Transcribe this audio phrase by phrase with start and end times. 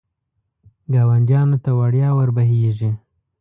[0.93, 2.91] ګاونډیانو ته وړیا ور بهېږي.